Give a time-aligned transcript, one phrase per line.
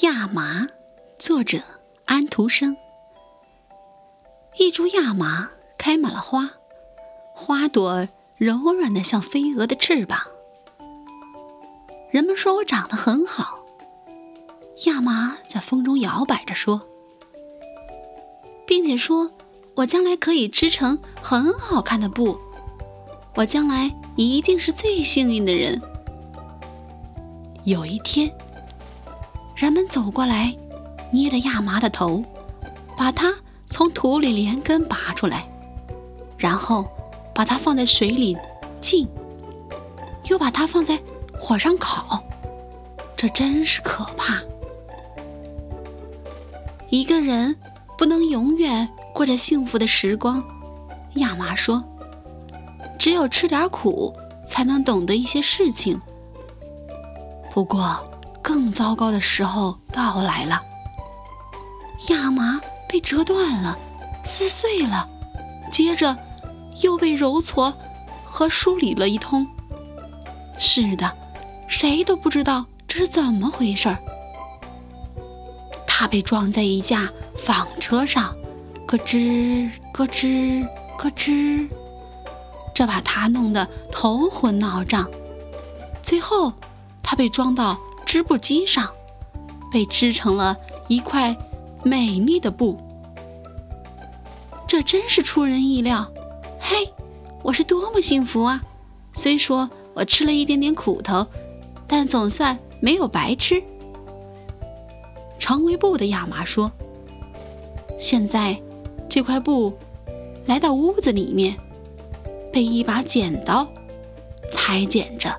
[0.00, 0.66] 亚麻，
[1.16, 1.62] 作者
[2.04, 2.76] 安徒生。
[4.58, 6.50] 一株亚麻开满了花，
[7.32, 10.18] 花朵柔软的像飞蛾的翅膀。
[12.10, 13.64] 人们说我长得很好。
[14.86, 16.88] 亚麻在风中摇摆着说，
[18.66, 19.30] 并且说
[19.76, 22.40] 我将来可以织成很好看的布，
[23.36, 25.80] 我将来一定是最幸运的人。
[27.62, 28.36] 有一天。
[29.64, 30.54] 人们走过来，
[31.10, 32.22] 捏着亚麻的头，
[32.98, 33.34] 把它
[33.66, 35.48] 从土里连根拔出来，
[36.36, 36.86] 然后
[37.34, 38.36] 把它放在水里
[38.78, 39.08] 浸，
[40.24, 41.00] 又把它放在
[41.40, 42.22] 火上烤。
[43.16, 44.38] 这真是可怕！
[46.90, 47.56] 一个人
[47.96, 50.44] 不能永远过着幸福的时光，
[51.14, 51.82] 亚麻说
[53.00, 54.14] ：“只有吃点苦，
[54.46, 55.98] 才能懂得一些事情。”
[57.50, 57.98] 不过。
[58.44, 60.62] 更糟糕的时候到来了，
[62.10, 63.78] 亚麻被折断了，
[64.22, 65.08] 撕碎了，
[65.72, 66.14] 接着
[66.82, 67.74] 又被揉搓
[68.22, 69.48] 和梳理了一通。
[70.58, 71.16] 是的，
[71.66, 73.98] 谁都不知道这是怎么回事儿。
[75.86, 78.36] 它被装在一架纺车上，
[78.86, 80.68] 咯吱咯吱
[80.98, 81.66] 咯吱，
[82.74, 85.10] 这把它弄得头昏脑胀。
[86.02, 86.52] 最后，
[87.02, 87.78] 它被装到。
[88.14, 88.94] 织布机上，
[89.72, 91.36] 被织成了一块
[91.82, 92.78] 美丽的布。
[94.68, 96.12] 这真是出人意料！
[96.60, 96.92] 嘿，
[97.42, 98.62] 我是多么幸福啊！
[99.12, 101.26] 虽说我吃了一点点苦头，
[101.88, 103.60] 但总算没有白吃。
[105.40, 106.70] 成为布的亚麻说
[107.98, 108.56] ：“现在，
[109.08, 109.76] 这块布
[110.46, 111.56] 来到屋子里面，
[112.52, 113.66] 被一把剪刀
[114.52, 115.36] 裁剪着。”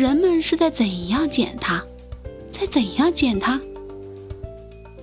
[0.00, 1.84] 人们是在怎样剪它，
[2.50, 3.60] 在怎样剪它，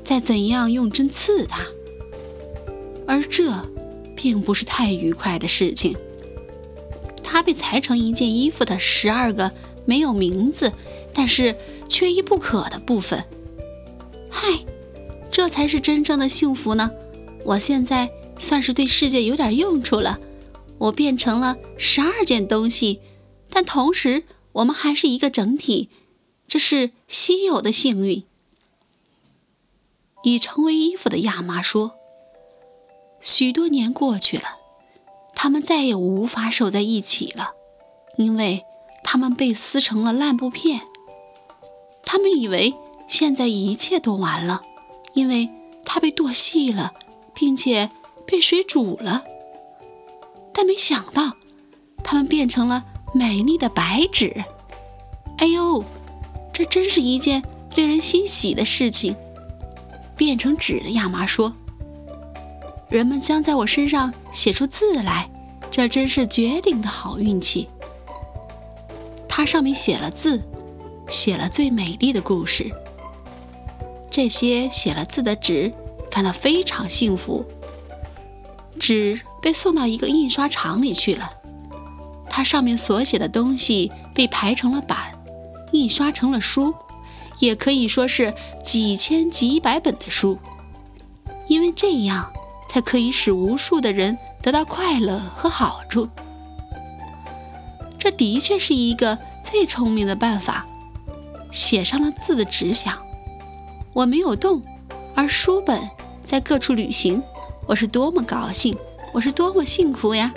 [0.04, 1.67] 在怎样用针刺它，
[3.06, 3.70] 而这
[4.16, 5.95] 并不是太愉快的事情。
[7.23, 9.52] 它被裁成一件衣服的十二个
[9.86, 10.73] 没有名字，
[11.14, 11.55] 但是
[11.88, 13.23] 缺一不可的部分。
[14.32, 14.66] 嗨，
[15.30, 16.89] 这才是真正的幸福呢！
[17.43, 20.20] 我现在算是对世界有点用处了。
[20.80, 22.99] 我变成了十二件东西，
[23.52, 24.23] 但同时。
[24.58, 25.90] 我们还是一个整体，
[26.48, 28.23] 这是稀有的幸运。
[30.23, 31.92] 已成为衣服的亚麻说
[33.22, 34.58] ：“许多年过去了，
[35.36, 37.52] 他们再也无法守在一起了，
[38.17, 38.66] 因为
[39.04, 40.82] 他们被撕成了烂布片。
[42.04, 42.73] 他们以为
[43.08, 44.64] 现在一切都完了，
[45.14, 45.50] 因为
[45.86, 46.94] 它被剁细了，
[47.36, 47.92] 并且
[48.26, 49.23] 被水煮了。
[50.52, 51.38] 但没想到，
[52.04, 52.86] 他们变成了……”
[53.17, 54.45] 美丽的白纸，
[55.39, 55.83] 哎呦，
[56.54, 57.42] 这真是一件
[57.76, 59.16] 令人欣喜的事情。
[60.16, 61.54] 变成纸的亚麻说
[62.89, 65.30] ：“人们将在我身上写出字来，
[65.72, 67.67] 这真是绝顶的好运气。”
[69.28, 70.44] 它上面写了字，
[71.08, 72.72] 写了最美丽的故事。
[74.11, 75.73] 这些写了字的纸
[76.10, 77.45] 感到非常幸福。
[78.80, 81.36] 纸被送到一个印刷厂里去了。
[82.37, 85.17] 它上面所写的东西被排成了版，
[85.71, 86.71] 印刷成了书，
[87.39, 88.31] 也可以说是
[88.64, 90.37] 几千几百本的书，
[91.48, 92.31] 因为这样
[92.70, 96.09] 才可以使无数的人得到快乐和好处。
[97.98, 100.67] 这的确是一个最聪明的办法。
[101.49, 102.95] 写上了字的纸想：
[103.93, 104.61] 我没有动，
[105.15, 105.89] 而书本
[106.23, 107.23] 在各处旅行，
[107.65, 108.77] 我是多么高兴，
[109.11, 110.31] 我是多么幸福呀！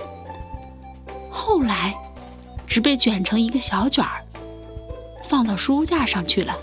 [1.30, 1.94] 后来，
[2.66, 4.24] 纸被卷成一个小卷儿，
[5.28, 6.56] 放到书架上去了。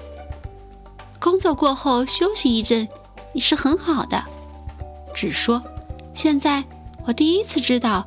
[1.20, 2.88] 工作过后休息一阵，
[3.34, 4.24] 也是很好的。
[5.14, 5.64] 纸说
[6.14, 6.64] ：“现在
[7.06, 8.06] 我第一次知道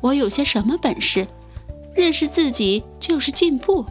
[0.00, 1.26] 我有些什么本事，
[1.94, 3.86] 认识自己就是进步。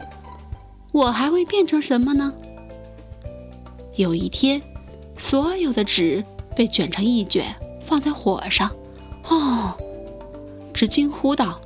[0.92, 2.32] 我还会变成什么呢？”
[3.96, 4.62] 有一天，
[5.18, 6.24] 所有的纸
[6.54, 8.70] 被卷成一卷，放在火上。
[9.28, 9.76] 哦，
[10.72, 11.60] 纸惊呼道。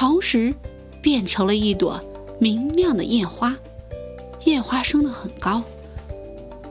[0.00, 0.54] 同时，
[1.02, 2.00] 变成了一朵
[2.38, 3.56] 明亮的艳花，
[4.44, 5.64] 艳花升得很高。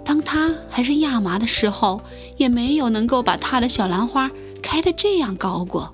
[0.06, 2.00] 当它还是亚麻的时候，
[2.38, 4.32] 也没有能够把它的小兰花
[4.62, 5.92] 开得这样高过。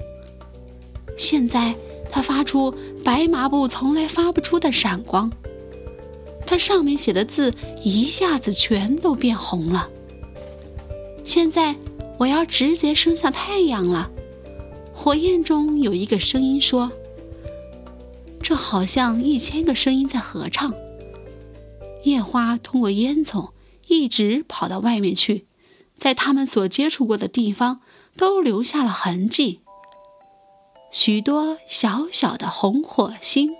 [1.18, 1.74] 现在，
[2.12, 5.32] 它发出白麻布从来发不出的闪光，
[6.46, 7.52] 它上面写的字
[7.82, 9.90] 一下子全都变红了。
[11.26, 11.76] 现在，
[12.20, 14.12] 我要直接升向太阳了。
[14.94, 16.92] 火焰中有一个声音说。
[18.44, 20.74] 这好像一千个声音在合唱。
[22.04, 23.52] 夜花通过烟囱
[23.88, 25.48] 一直跑到外面去，
[25.98, 27.80] 在他们所接触过的地方
[28.18, 29.62] 都留下了痕迹。
[30.92, 33.52] 许多小小的红火星。